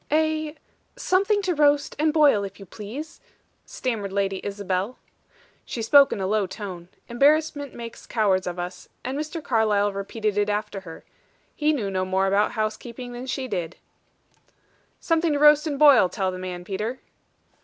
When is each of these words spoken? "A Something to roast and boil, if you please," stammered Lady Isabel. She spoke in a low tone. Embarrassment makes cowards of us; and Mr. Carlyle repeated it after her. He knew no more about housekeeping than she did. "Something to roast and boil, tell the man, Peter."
"A 0.11 0.55
Something 0.95 1.43
to 1.43 1.53
roast 1.53 1.95
and 1.99 2.11
boil, 2.11 2.43
if 2.43 2.59
you 2.59 2.65
please," 2.65 3.21
stammered 3.67 4.11
Lady 4.11 4.41
Isabel. 4.43 4.97
She 5.63 5.83
spoke 5.83 6.11
in 6.11 6.19
a 6.19 6.25
low 6.25 6.47
tone. 6.47 6.87
Embarrassment 7.07 7.75
makes 7.75 8.07
cowards 8.07 8.47
of 8.47 8.57
us; 8.57 8.89
and 9.03 9.15
Mr. 9.15 9.43
Carlyle 9.43 9.93
repeated 9.93 10.39
it 10.39 10.49
after 10.49 10.79
her. 10.79 11.03
He 11.55 11.71
knew 11.71 11.91
no 11.91 12.03
more 12.03 12.25
about 12.25 12.53
housekeeping 12.53 13.13
than 13.13 13.27
she 13.27 13.47
did. 13.47 13.75
"Something 14.99 15.33
to 15.33 15.37
roast 15.39 15.67
and 15.67 15.77
boil, 15.77 16.09
tell 16.09 16.31
the 16.31 16.39
man, 16.39 16.65
Peter." 16.65 16.97